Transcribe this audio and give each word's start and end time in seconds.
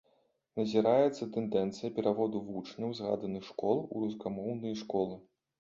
Назіраецца 0.59 1.23
тэндэнцыя 1.35 1.93
пераводу 1.99 2.41
вучняў 2.49 2.89
згаданых 3.01 3.43
школ 3.53 3.77
у 3.91 4.07
рускамоўныя 4.07 4.75
школы. 4.83 5.15